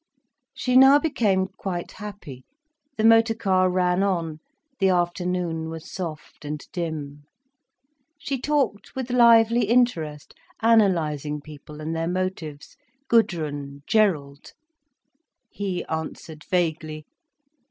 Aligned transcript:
She 0.55 0.77
now 0.77 0.97
became 0.97 1.45
quite 1.57 1.91
happy. 1.91 2.43
The 2.97 3.03
motor 3.03 3.35
car 3.35 3.69
ran 3.69 4.01
on, 4.01 4.39
the 4.79 4.89
afternoon 4.89 5.69
was 5.69 5.91
soft 5.91 6.43
and 6.43 6.59
dim. 6.73 7.25
She 8.17 8.41
talked 8.41 8.95
with 8.95 9.11
lively 9.11 9.65
interest, 9.65 10.33
analysing 10.59 11.39
people 11.39 11.81
and 11.81 11.95
their 11.95 12.07
motives—Gudrun, 12.09 13.83
Gerald. 13.85 14.53
He 15.51 15.85
answered 15.85 16.45
vaguely. 16.49 17.05